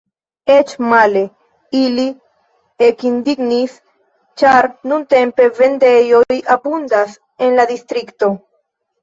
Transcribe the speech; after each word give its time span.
Eĉ 0.51 0.71
male: 0.91 1.19
ili 1.79 2.05
ekindignis, 2.87 3.75
ĉar 4.43 4.69
nuntempe 4.93 5.47
vendejoj 5.61 6.41
abundas 6.57 7.15
en 7.49 7.55
la 7.63 7.69
distrikto. 7.75 8.33